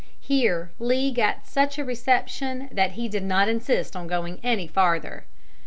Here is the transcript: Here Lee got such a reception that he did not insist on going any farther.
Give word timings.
Here 0.19 0.71
Lee 0.79 1.11
got 1.11 1.45
such 1.45 1.77
a 1.77 1.85
reception 1.85 2.69
that 2.71 2.93
he 2.93 3.07
did 3.07 3.21
not 3.21 3.47
insist 3.47 3.95
on 3.95 4.07
going 4.07 4.39
any 4.41 4.65
farther. 4.65 5.25